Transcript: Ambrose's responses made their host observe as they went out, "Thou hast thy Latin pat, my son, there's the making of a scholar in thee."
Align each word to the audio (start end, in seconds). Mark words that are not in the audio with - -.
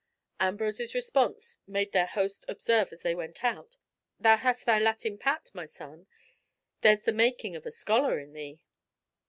Ambrose's 0.39 0.95
responses 0.95 1.57
made 1.67 1.91
their 1.91 2.07
host 2.07 2.43
observe 2.47 2.91
as 2.91 3.03
they 3.03 3.13
went 3.13 3.43
out, 3.43 3.77
"Thou 4.19 4.35
hast 4.37 4.65
thy 4.65 4.79
Latin 4.79 5.19
pat, 5.19 5.51
my 5.53 5.67
son, 5.67 6.07
there's 6.81 7.03
the 7.03 7.13
making 7.13 7.55
of 7.55 7.67
a 7.67 7.71
scholar 7.71 8.17
in 8.17 8.33
thee." 8.33 8.63